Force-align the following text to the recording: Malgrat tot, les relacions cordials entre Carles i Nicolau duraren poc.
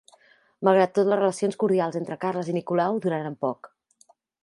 Malgrat 0.67 0.95
tot, 0.95 1.11
les 1.13 1.19
relacions 1.19 1.59
cordials 1.65 1.99
entre 2.01 2.19
Carles 2.25 2.53
i 2.55 2.59
Nicolau 2.59 3.01
duraren 3.05 3.41
poc. 3.47 3.75